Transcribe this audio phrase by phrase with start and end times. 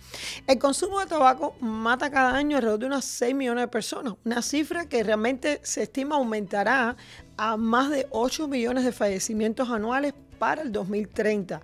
[0.47, 4.43] El consumo de tabaco mata cada año alrededor de unas 6 millones de personas, una
[4.43, 6.95] cifra que realmente se estima aumentará
[7.39, 11.63] a más de 8 millones de fallecimientos anuales para el 2030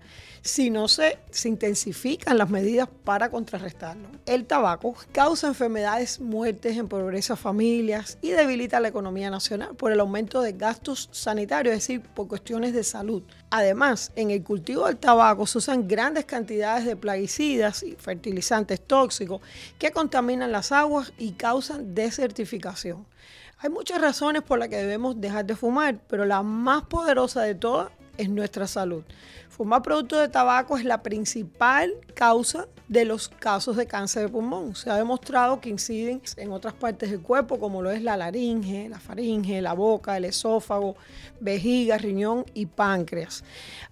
[0.49, 4.09] si no se, intensifican las medidas para contrarrestarlo.
[4.25, 10.01] El tabaco causa enfermedades, muertes, empobrece a familias y debilita la economía nacional por el
[10.01, 13.23] aumento de gastos sanitarios, es decir, por cuestiones de salud.
[13.51, 19.43] Además, en el cultivo del tabaco se usan grandes cantidades de plaguicidas y fertilizantes tóxicos
[19.79, 23.07] que contaminan las aguas y causan desertificación.
[23.61, 27.55] Hay muchas razones por las que debemos dejar de fumar, pero la más poderosa de
[27.55, 29.05] todas es nuestra salud.
[29.49, 34.75] Fumar producto de tabaco es la principal causa de los casos de cáncer de pulmón.
[34.75, 38.89] Se ha demostrado que inciden en otras partes del cuerpo, como lo es la laringe,
[38.89, 40.97] la faringe, la boca, el esófago,
[41.41, 43.45] vejiga, riñón y páncreas.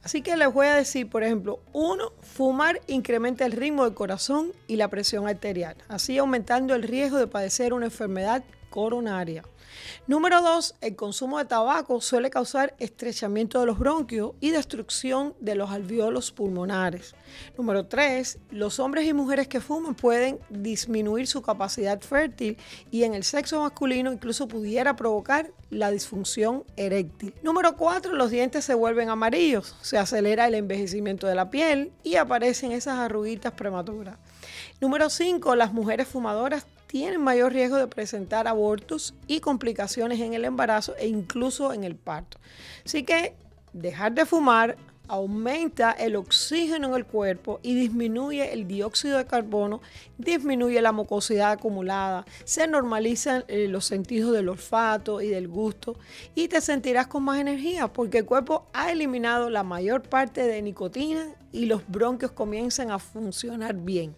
[0.02, 4.52] Así que les voy a decir, por ejemplo, uno, fumar incrementa el ritmo del corazón
[4.66, 9.42] y la presión arterial, así aumentando el riesgo de padecer una enfermedad coronaria.
[10.08, 15.56] Número dos, el consumo de tabaco suele causar estrechamiento de los bronquios y destrucción de
[15.56, 17.16] los alveolos pulmonares.
[17.58, 22.56] Número tres, los hombres y mujeres que fuman pueden disminuir su capacidad fértil
[22.92, 27.34] y en el sexo masculino incluso pudiera provocar la disfunción eréctil.
[27.42, 32.14] Número cuatro, los dientes se vuelven amarillos, se acelera el envejecimiento de la piel y
[32.14, 34.18] aparecen esas arruguitas prematuras.
[34.80, 35.56] Número 5.
[35.56, 41.08] Las mujeres fumadoras tienen mayor riesgo de presentar abortos y complicaciones en el embarazo e
[41.08, 42.38] incluso en el parto.
[42.84, 43.34] Así que
[43.72, 44.76] dejar de fumar
[45.08, 49.80] aumenta el oxígeno en el cuerpo y disminuye el dióxido de carbono,
[50.18, 55.96] disminuye la mucosidad acumulada, se normalizan eh, los sentidos del olfato y del gusto
[56.34, 60.62] y te sentirás con más energía porque el cuerpo ha eliminado la mayor parte de
[60.62, 64.14] nicotina y los bronquios comienzan a funcionar bien.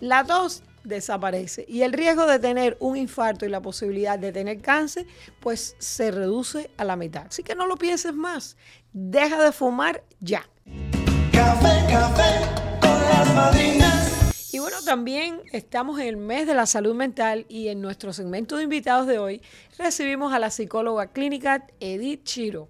[0.00, 1.64] La tos desaparece.
[1.68, 5.06] Y el riesgo de tener un infarto y la posibilidad de tener cáncer,
[5.40, 7.26] pues se reduce a la mitad.
[7.28, 8.56] Así que no lo pienses más.
[8.92, 10.48] Deja de fumar ya.
[11.32, 14.14] Café, café con las madrinas.
[14.52, 18.56] Y bueno, también estamos en el mes de la salud mental y en nuestro segmento
[18.56, 19.42] de invitados de hoy
[19.78, 22.68] recibimos a la psicóloga clínica Edith Chiro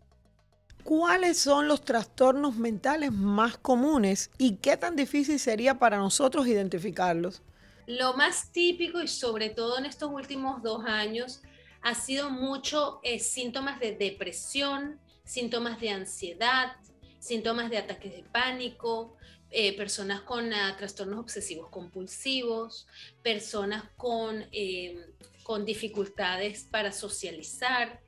[0.83, 7.41] ¿Cuáles son los trastornos mentales más comunes y qué tan difícil sería para nosotros identificarlos?
[7.87, 11.41] Lo más típico y sobre todo en estos últimos dos años
[11.81, 14.99] ha sido mucho eh, síntomas de depresión,
[15.29, 16.75] síntomas de ansiedad,
[17.19, 19.15] síntomas de ataques de pánico,
[19.51, 22.87] eh, personas con ah, trastornos obsesivos compulsivos,
[23.21, 28.01] personas con, eh, con dificultades para socializar,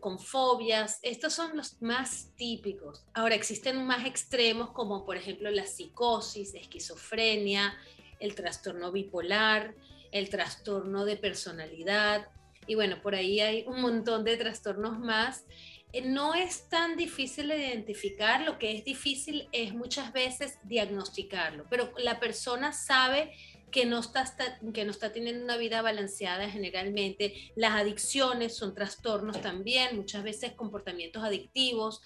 [0.00, 0.98] con fobias.
[1.02, 3.04] Estos son los más típicos.
[3.12, 7.76] Ahora existen más extremos como por ejemplo la psicosis, esquizofrenia,
[8.20, 9.74] el trastorno bipolar,
[10.12, 12.28] el trastorno de personalidad.
[12.66, 15.44] Y bueno, por ahí hay un montón de trastornos más.
[15.92, 21.66] Eh, no es tan difícil de identificar, lo que es difícil es muchas veces diagnosticarlo,
[21.70, 23.32] pero la persona sabe
[23.70, 24.24] que no está,
[24.72, 27.52] que no está teniendo una vida balanceada generalmente.
[27.54, 32.00] Las adicciones son trastornos también, muchas veces comportamientos adictivos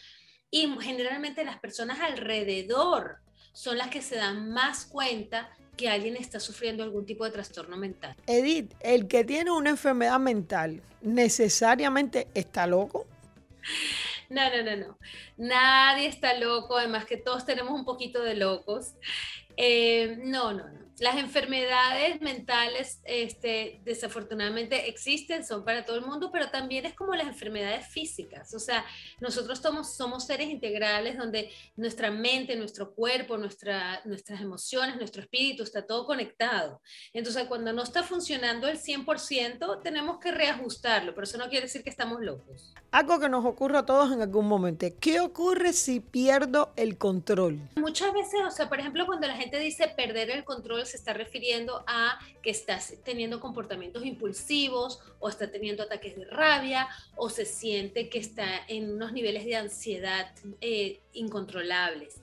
[0.50, 3.19] y generalmente las personas alrededor
[3.52, 7.76] son las que se dan más cuenta que alguien está sufriendo algún tipo de trastorno
[7.76, 8.14] mental.
[8.26, 13.06] Edith, el que tiene una enfermedad mental necesariamente está loco.
[14.31, 14.99] No, no, no, no.
[15.37, 18.94] Nadie está loco, además que todos tenemos un poquito de locos.
[19.56, 26.31] Eh, no, no, no las enfermedades mentales, este, desafortunadamente existen, son para todo el mundo,
[26.32, 28.54] pero también es como las enfermedades físicas.
[28.54, 28.84] O sea,
[29.20, 35.64] nosotros somos, somos seres integrales donde nuestra mente, nuestro cuerpo, nuestra, nuestras emociones, nuestro espíritu
[35.64, 36.81] está todo conectado.
[37.12, 41.82] Entonces, cuando no está funcionando el 100%, tenemos que reajustarlo, pero eso no quiere decir
[41.82, 42.72] que estamos locos.
[42.93, 44.87] Algo que nos ocurre a todos en algún momento.
[45.00, 47.58] ¿Qué ocurre si pierdo el control?
[47.75, 51.15] Muchas veces, o sea, por ejemplo, cuando la gente dice perder el control, se está
[51.15, 56.87] refiriendo a que estás teniendo comportamientos impulsivos o está teniendo ataques de rabia
[57.17, 62.21] o se siente que está en unos niveles de ansiedad eh, incontrolables.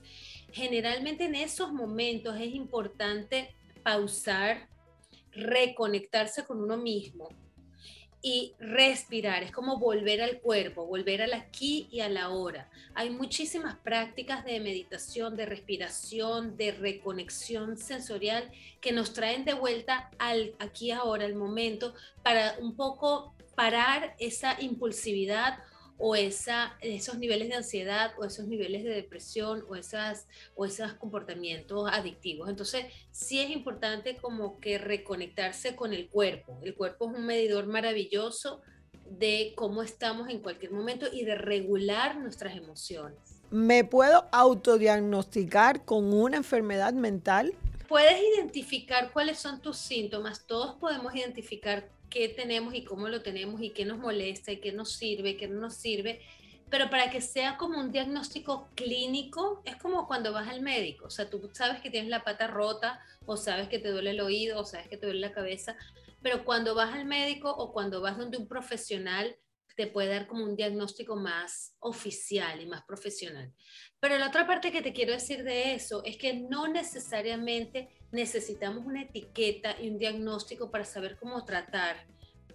[0.52, 4.68] Generalmente en esos momentos es importante pausar,
[5.32, 7.28] reconectarse con uno mismo
[8.22, 12.68] y respirar, es como volver al cuerpo, volver al aquí y a la hora.
[12.94, 18.50] Hay muchísimas prácticas de meditación, de respiración, de reconexión sensorial
[18.80, 24.60] que nos traen de vuelta al aquí ahora, al momento, para un poco parar esa
[24.60, 25.58] impulsividad
[26.00, 30.26] o esa, esos niveles de ansiedad o esos niveles de depresión o, esas,
[30.56, 32.48] o esos comportamientos adictivos.
[32.48, 36.58] Entonces, sí es importante como que reconectarse con el cuerpo.
[36.62, 38.62] El cuerpo es un medidor maravilloso
[39.10, 43.18] de cómo estamos en cualquier momento y de regular nuestras emociones.
[43.50, 47.52] ¿Me puedo autodiagnosticar con una enfermedad mental?
[47.88, 50.46] Puedes identificar cuáles son tus síntomas.
[50.46, 54.72] Todos podemos identificar qué tenemos y cómo lo tenemos y qué nos molesta y qué
[54.72, 56.20] nos sirve, qué no nos sirve.
[56.68, 61.06] Pero para que sea como un diagnóstico clínico, es como cuando vas al médico.
[61.06, 64.20] O sea, tú sabes que tienes la pata rota, o sabes que te duele el
[64.20, 65.76] oído, o sabes que te duele la cabeza.
[66.22, 69.36] Pero cuando vas al médico o cuando vas donde un profesional,
[69.76, 73.52] te puede dar como un diagnóstico más oficial y más profesional.
[74.00, 78.84] Pero la otra parte que te quiero decir de eso es que no necesariamente necesitamos
[78.84, 82.06] una etiqueta y un diagnóstico para saber cómo tratar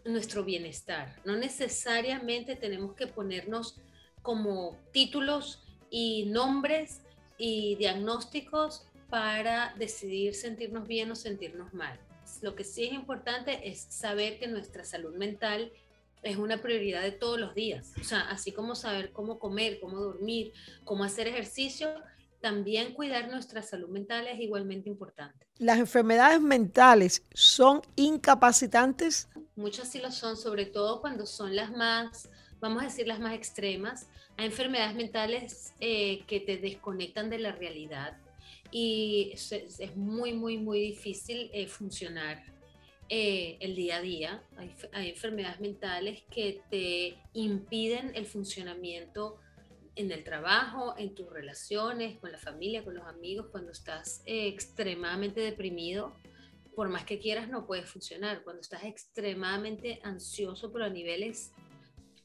[0.05, 1.15] nuestro bienestar.
[1.25, 3.79] No necesariamente tenemos que ponernos
[4.21, 7.01] como títulos y nombres
[7.37, 11.99] y diagnósticos para decidir sentirnos bien o sentirnos mal.
[12.41, 15.71] Lo que sí es importante es saber que nuestra salud mental
[16.25, 17.93] es una prioridad de todos los días.
[18.01, 21.87] O sea, así como saber cómo comer, cómo dormir, cómo hacer ejercicio,
[22.41, 25.45] también cuidar nuestra salud mental es igualmente importante.
[25.59, 29.29] ¿Las enfermedades mentales son incapacitantes?
[29.55, 32.27] Muchas sí lo son, sobre todo cuando son las más,
[32.59, 34.07] vamos a decir, las más extremas.
[34.37, 38.17] Hay enfermedades mentales eh, que te desconectan de la realidad
[38.71, 42.43] y es, muy, muy, muy difícil eh, funcionar
[43.09, 44.43] eh, el día a día.
[44.91, 49.39] Hay, enfermedades mentales que te impiden el funcionamiento
[49.95, 54.47] en el trabajo, en tus relaciones, con la familia, con los amigos, cuando estás eh,
[54.47, 56.13] extremadamente deprimido,
[56.75, 58.43] por más que quieras no puedes funcionar.
[58.43, 61.53] Cuando estás extremadamente ansioso, pero a niveles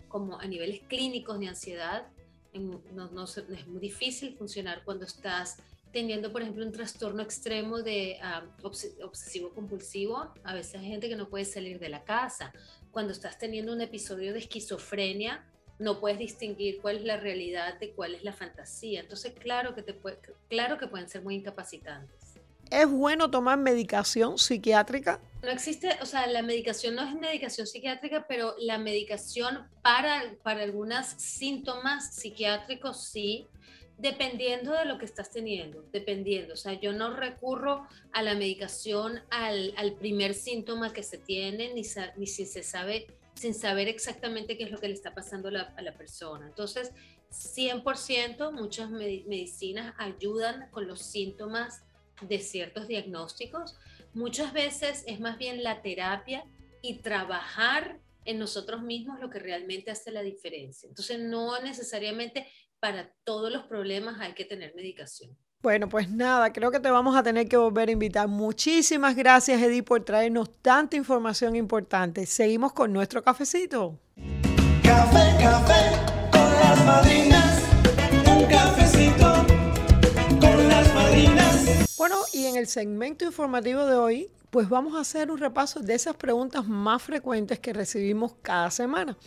[0.09, 2.09] como a niveles clínicos de ansiedad,
[2.53, 8.44] no, es muy difícil funcionar cuando estás teniendo, por ejemplo, un trastorno extremo de ah,
[8.62, 12.52] obsesivo compulsivo, a veces hay gente que no puede salir de la casa.
[12.90, 15.44] Cuando estás teniendo un episodio de esquizofrenia,
[15.78, 19.00] no puedes distinguir cuál es la realidad de cuál es la fantasía.
[19.00, 20.18] Entonces, claro que, te puede,
[20.49, 22.35] claro que pueden ser muy incapacitantes.
[22.70, 25.20] ¿Es bueno tomar medicación psiquiátrica?
[25.42, 30.62] No existe, o sea, la medicación no es medicación psiquiátrica, pero la medicación para, para
[30.62, 33.49] algunos síntomas psiquiátricos sí
[34.00, 36.54] dependiendo de lo que estás teniendo, dependiendo.
[36.54, 41.75] O sea, yo no recurro a la medicación al, al primer síntoma que se tiene,
[41.75, 41.83] ni,
[42.16, 45.75] ni, si se sabe, sin saber exactamente qué es lo que le está pasando la,
[45.76, 46.47] a la persona.
[46.47, 46.92] Entonces,
[47.30, 51.83] 100% muchas medicinas ayudan con los síntomas
[52.23, 53.76] de ciertos diagnósticos.
[54.14, 56.45] Muchas veces es más bien la terapia
[56.83, 60.88] y trabajar en nosotros mismos lo que realmente hace la diferencia.
[60.88, 62.47] Entonces, no necesariamente
[62.81, 65.37] para todos los problemas hay que tener medicación.
[65.63, 68.27] Bueno, pues nada, creo que te vamos a tener que volver a invitar.
[68.29, 72.25] Muchísimas gracias, Edith, por traernos tanta información importante.
[72.25, 74.01] Seguimos con nuestro cafecito.
[74.83, 77.50] Café, café con las madrinas.
[82.00, 85.92] Bueno, y en el segmento informativo de hoy pues vamos a hacer un repaso de
[85.92, 89.19] esas preguntas más frecuentes que recibimos cada semana.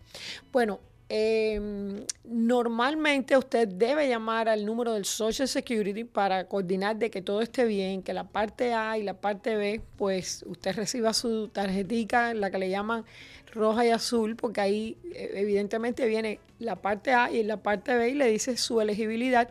[0.52, 0.80] Bueno,
[1.12, 7.40] Em, normalmente usted debe llamar al número del Social Security para coordinar de que todo
[7.40, 12.32] esté bien, que la parte A y la parte B, pues usted reciba su tarjetita,
[12.34, 13.04] la que le llaman
[13.52, 18.10] roja y azul, porque ahí eh, evidentemente viene la parte A y la parte B
[18.10, 19.50] y le dice su elegibilidad.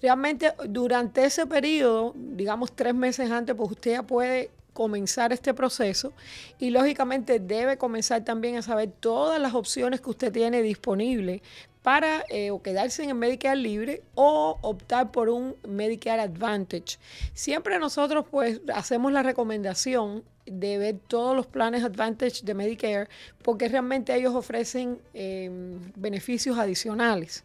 [0.00, 6.12] Realmente durante ese periodo, digamos tres meses antes, pues usted ya puede comenzar este proceso
[6.58, 11.42] y lógicamente debe comenzar también a saber todas las opciones que usted tiene disponible
[11.82, 16.98] para eh, quedarse en el Medicare libre o optar por un Medicare Advantage.
[17.34, 23.08] Siempre nosotros pues hacemos la recomendación de ver todos los planes Advantage de Medicare
[23.42, 27.44] porque realmente ellos ofrecen em, beneficios adicionales.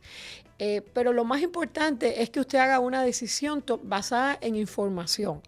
[0.60, 5.42] Eh, pero lo más importante es que usted haga una decisión basada en información.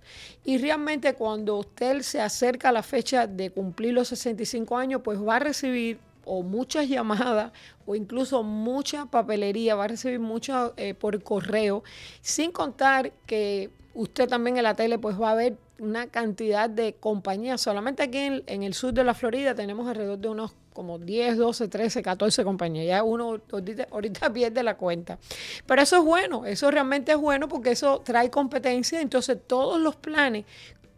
[0.46, 5.20] Y realmente cuando usted se acerca a la fecha de cumplir los 65 años, pues
[5.20, 7.52] va a recibir o muchas llamadas
[7.88, 11.84] o incluso mucha papelería, va a recibir mucho eh, por correo,
[12.22, 16.94] sin contar que usted también en la tele pues va a ver una cantidad de
[16.94, 17.62] compañías.
[17.62, 21.68] Solamente aquí en, el sur de la Florida tenemos alrededor de unos como 10, 12,
[21.68, 22.88] 13, 14 compañías.
[22.88, 25.18] Ya uno ahorita, ahorita, pierde la cuenta.
[25.66, 29.02] Pero eso es bueno, eso realmente es bueno porque eso trae competencia.
[29.02, 30.46] Entonces todos los planes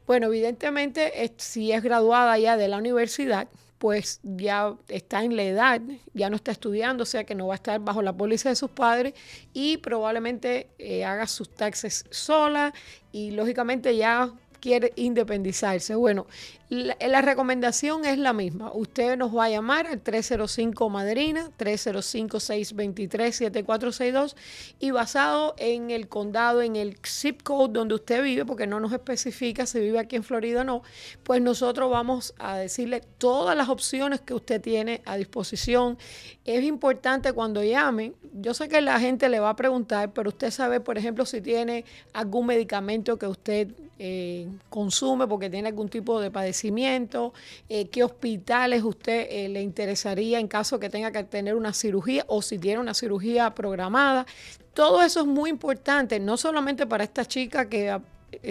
[0.07, 5.81] Bueno, evidentemente, si es graduada ya de la universidad, pues ya está en la edad,
[6.13, 8.55] ya no está estudiando, o sea que no va a estar bajo la póliza de
[8.55, 9.13] sus padres
[9.53, 12.73] y probablemente eh, haga sus taxes sola
[13.11, 15.95] y lógicamente ya quiere independizarse.
[15.95, 16.25] Bueno,
[16.69, 18.73] la, recomendación es la misma.
[18.73, 24.35] Usted nos va a llamar al 305 Madrina, 305-623-7462
[24.77, 28.91] y basado en el condado, en el zip code donde usted vive, porque no nos
[28.91, 30.83] especifica si vive aquí en Florida o no,
[31.23, 35.97] pues nosotros vamos a decirle todas las opciones que usted tiene a disposición.
[36.43, 40.51] Es importante cuando llame, yo sé que la gente le va a preguntar, pero usted
[40.51, 43.69] sabe, por ejemplo, si tiene algún medicamento que usted
[43.99, 50.39] eh, consume porque tiene algún tipo de padecimiento, eh, qué hospitales usted eh, le interesaría
[50.39, 54.25] en caso que tenga que tener una cirugía o si tiene una cirugía programada.
[54.73, 57.99] Todo eso es muy importante, no solamente para esta chica que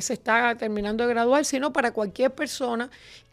[0.00, 2.90] se está terminando de graduar, sino para cualquier persona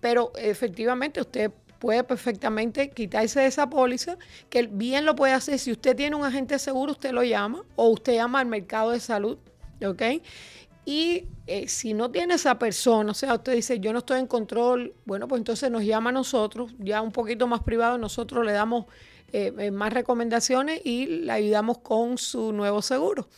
[0.00, 1.50] pero efectivamente usted
[1.82, 4.16] puede perfectamente quitarse de esa póliza,
[4.48, 7.88] que bien lo puede hacer si usted tiene un agente seguro, usted lo llama o
[7.88, 9.36] usted llama al mercado de salud,
[9.84, 10.02] ¿ok?
[10.84, 14.28] Y eh, si no tiene esa persona, o sea, usted dice, yo no estoy en
[14.28, 18.52] control, bueno, pues entonces nos llama a nosotros, ya un poquito más privado, nosotros le
[18.52, 18.86] damos
[19.32, 23.28] eh, eh, más recomendaciones y le ayudamos con su nuevo seguro.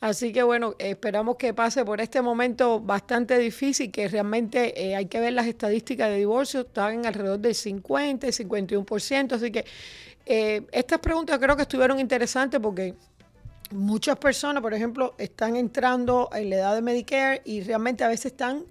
[0.00, 5.20] Así que bueno, esperamos que pase por este momento bastante difícil, que realmente hay que
[5.20, 9.64] ver las estadísticas de divorcio, están alrededor del 50 y 51%, así que
[10.72, 12.94] estas preguntas creo que estuvieron interesantes porque
[13.70, 18.32] muchas personas, por ejemplo, están entrando en la edad de Medicare y realmente a veces
[18.32, 18.64] están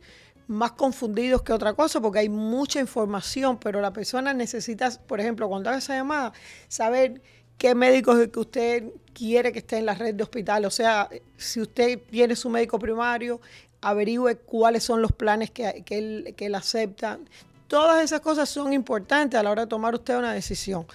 [0.48, 5.50] más confundidos que otra cosa porque hay mucha información, pero la persona necesita, por ejemplo,
[5.50, 6.34] cuando haga esa llamada,
[6.68, 7.22] saber
[7.58, 8.84] qué médico es el que usted
[9.14, 10.66] quiere que esté en la red de hospital.
[10.66, 13.40] O sea, si usted tiene su médico primario,
[13.82, 17.20] averigüe cuáles son los planes que, que, él, que él acepta.
[17.68, 20.86] Todas esas cosas son importantes a la hora de tomar usted una decisión.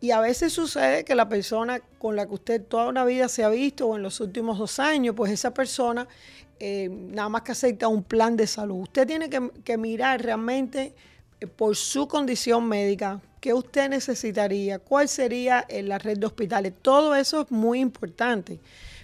[0.00, 3.42] Y a veces sucede que la persona con la que usted toda una vida se
[3.42, 6.06] ha visto o en los últimos dos años, pues esa persona
[6.62, 8.82] eh, nada más que acepta un plan de salud.
[8.82, 10.94] Usted tiene que, mirar realmente
[11.40, 16.72] eh, por su condición médica, qué usted necesitaría, cuál sería en la red de hospitales.
[16.82, 18.60] Todo eso es muy importante.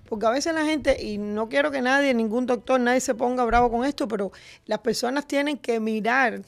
[0.09, 3.45] Porque a veces la gente, y no quiero que nadie, ningún doctor, nadie se ponga
[3.45, 4.31] bravo con esto, pero
[4.67, 6.43] las personas tienen que mirar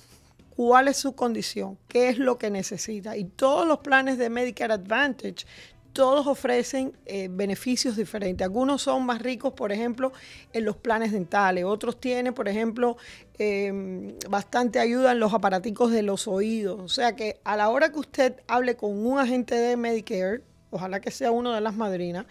[0.54, 3.16] cuál es su condición, qué es lo que necesita.
[3.16, 5.47] Y todos los planes de Medicare Advantage,
[5.92, 8.45] todos ofrecen eh, beneficios diferentes.
[8.45, 10.12] Algunos son más ricos, por ejemplo,
[10.52, 11.64] en los planes dentales.
[11.64, 12.97] Otros tienen, por ejemplo,
[13.38, 16.80] em, bastante ayuda en los aparaticos de los oídos.
[16.80, 21.00] O sea que a la hora que usted hable con un agente de Medicare, ojalá
[21.00, 22.26] que sea uno de las madrinas,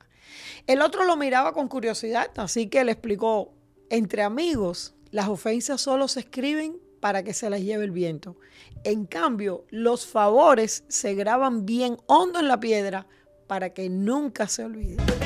[0.67, 3.53] El otro lo miraba con curiosidad, así que le explicó,
[3.89, 8.37] entre amigos, las ofensas solo se escriben para que se las lleve el viento.
[8.83, 13.07] En cambio, los favores se graban bien hondo en la piedra
[13.47, 15.20] para que nunca se olviden.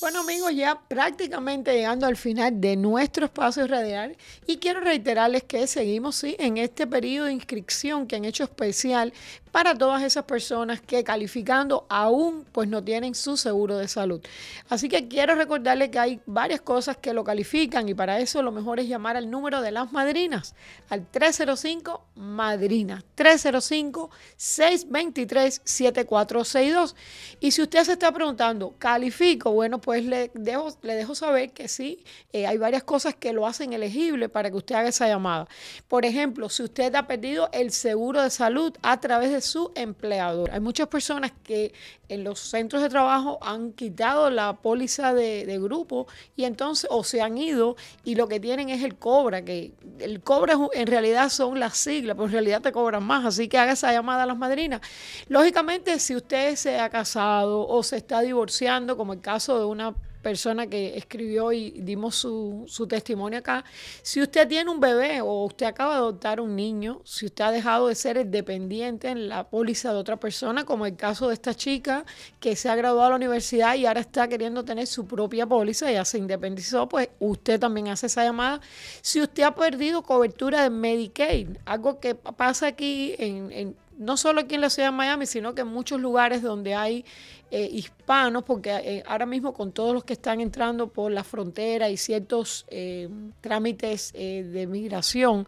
[0.00, 5.66] Bueno amigos, ya prácticamente llegando al final de nuestro espacio radial y quiero reiterarles que
[5.66, 6.36] seguimos ¿sí?
[6.38, 9.12] en este periodo de inscripción que han hecho especial
[9.50, 14.20] para todas esas personas que calificando aún pues no tienen su seguro de salud.
[14.68, 18.52] Así que quiero recordarles que hay varias cosas que lo califican y para eso lo
[18.52, 20.54] mejor es llamar al número de las madrinas,
[20.88, 26.96] al 305 Madrina, 305 623 7462.
[27.40, 29.52] Y si usted se está preguntando, ¿califico?
[29.52, 33.46] Bueno, pues le dejo, le dejo saber que sí, eh, hay varias cosas que lo
[33.46, 35.48] hacen elegible para que usted haga esa llamada.
[35.88, 40.50] Por ejemplo, si usted ha perdido el seguro de salud a través de su empleador.
[40.50, 41.72] Hay muchas personas que
[42.08, 47.20] en los centros de trabajo han quitado la póliza de, grupo y entonces, o se
[47.20, 51.58] han ido y lo que tienen es el cobra, que el cobra en realidad son
[51.58, 54.38] las siglas, pero en realidad te cobran más, así que haga esa llamada a las
[54.38, 54.80] madrinas.
[55.28, 59.94] Lógicamente, si usted se ha casado o se está divorciando, como el caso de una
[60.22, 63.64] persona que escribió y dimos su, su, testimonio acá,
[64.02, 67.50] si usted tiene un bebé o usted acaba de adoptar un niño, si usted ha
[67.50, 71.34] dejado de ser el dependiente en la póliza de otra persona, como el caso de
[71.34, 72.04] esta chica
[72.40, 75.90] que se ha graduado a la universidad y ahora está queriendo tener su propia póliza,
[75.90, 78.60] ya se independizó, pues usted también hace esa llamada.
[79.02, 84.40] Si usted ha perdido cobertura de Medicaid, algo que pasa aquí en, en no solo
[84.40, 87.04] aquí en la ciudad de Miami, sino que en muchos lugares donde hay
[87.50, 91.88] eh, hispanos, porque eh, ahora mismo con todos los que están entrando por la frontera
[91.88, 93.08] y ciertos eh,
[93.40, 95.46] trámites de migración,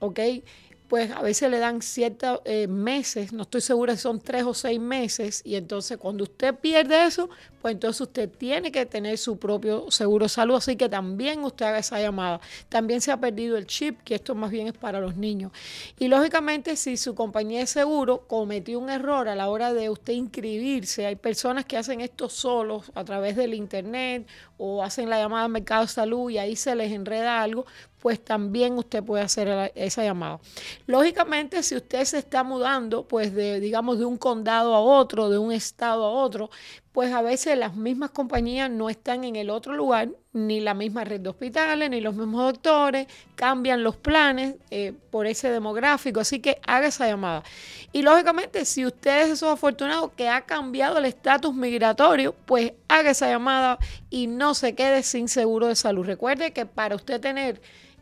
[0.00, 0.20] ¿ok?
[0.88, 4.80] Pues a veces le dan ciertos meses, no estoy segura si son tres o seis
[4.80, 7.28] meses, y entonces cuando usted pierde eso,
[7.60, 11.78] pues entonces usted tiene que tener su propio seguro salud, así que también usted haga
[11.78, 12.40] esa llamada.
[12.68, 15.50] También se ha perdido el chip, que esto más bien es para los niños.
[15.98, 20.12] Y lógicamente, si su compañía de seguro cometió un error a la hora de usted
[20.12, 25.46] inscribirse, hay personas que hacen esto solos a través del internet o hacen la llamada
[25.46, 27.66] al mercado de salud y ahí se les enreda algo,
[28.06, 30.38] pues también usted puede hacer esa llamada.
[30.86, 35.38] Lógicamente, si usted se está mudando, pues de, digamos, de un condado a otro, de
[35.38, 36.48] un estado a otro,
[36.92, 41.02] pues a veces las mismas compañías no están en el otro lugar, ni la misma
[41.02, 46.38] red de hospitales, ni los mismos doctores, cambian los planes eh, por ese demográfico, así
[46.38, 47.42] que haga esa llamada.
[47.92, 53.10] Y lógicamente, si usted es esos afortunados que ha cambiado el estatus migratorio, pues haga
[53.10, 53.78] esa llamada
[54.10, 56.06] y no se quede sin seguro de salud.
[56.06, 57.60] Recuerde que para usted tener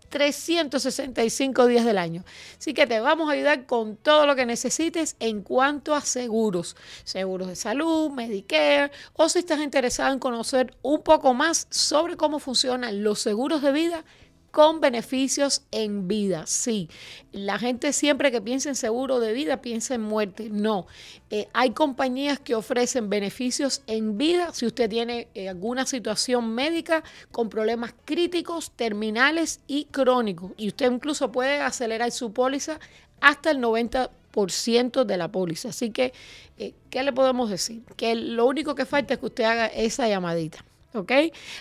[0.08, 2.24] 365 días del año.
[2.58, 6.76] Así que te vamos a ayudar con todo lo que necesites en cuanto a seguros.
[7.04, 12.38] Seguros de salud, Medicare, o si estás interesado en conocer un poco más sobre cómo
[12.38, 14.04] funcionan los seguros de vida
[14.54, 16.46] con beneficios en vida.
[16.46, 16.88] Sí,
[17.32, 20.48] la gente siempre que piensa en seguro de vida piensa en muerte.
[20.48, 20.86] No,
[21.30, 27.02] eh, hay compañías que ofrecen beneficios en vida si usted tiene eh, alguna situación médica
[27.32, 30.52] con problemas críticos, terminales y crónicos.
[30.56, 32.78] Y usted incluso puede acelerar su póliza
[33.20, 35.70] hasta el 90% de la póliza.
[35.70, 36.12] Así que,
[36.58, 37.82] eh, ¿qué le podemos decir?
[37.96, 40.64] Que lo único que falta es que usted haga esa llamadita.
[40.94, 41.12] ¿Ok?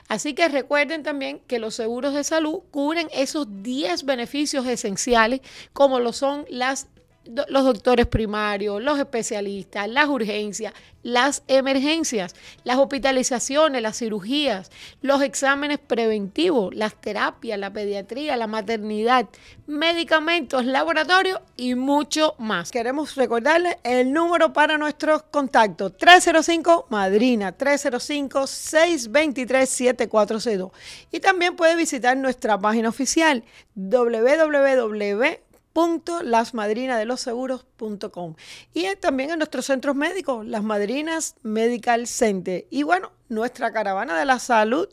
[0.08, 5.42] Así que recuerden también que los seguros de salud cubren esos 10 beneficios esenciales
[5.74, 6.88] como lo son las
[7.26, 15.80] los doctores primarios, los especialistas, las urgencias, las emergencias, las hospitalizaciones, las cirugías, los exámenes
[15.80, 19.28] preventivos, las terapias, la pediatría, la maternidad,
[19.68, 22.72] medicamentos, laboratorios y mucho más.
[22.72, 30.72] Queremos recordarles el número para nuestros contactos 305 Madrina 305 623 7462
[31.12, 33.44] y también puede visitar nuestra página oficial
[33.76, 35.53] www
[37.18, 38.36] seguros.com
[38.74, 42.66] y también en nuestros centros médicos, las Madrinas Medical Center.
[42.70, 44.88] Y bueno, nuestra caravana de la salud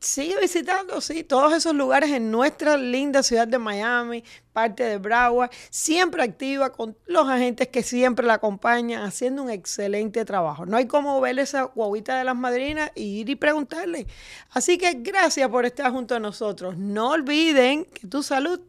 [0.00, 5.50] sigue visitando, sí, todos esos lugares en nuestra linda ciudad de Miami, parte de Broward,
[5.70, 10.66] siempre activa con los agentes que siempre la acompañan, haciendo un excelente trabajo.
[10.66, 14.06] No hay como ver esa guaguita de las madrinas y ir y preguntarle.
[14.50, 16.76] Así que gracias por estar junto a nosotros.
[16.78, 18.60] No olviden que tu salud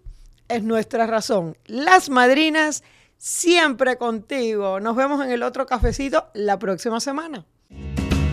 [0.55, 1.57] es nuestra razón.
[1.65, 2.83] Las madrinas
[3.17, 4.79] siempre contigo.
[4.79, 7.45] Nos vemos en el otro cafecito la próxima semana.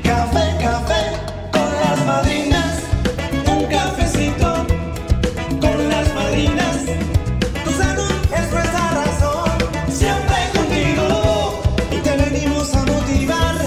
[0.02, 1.16] Café, café
[1.52, 2.59] con las madrinas.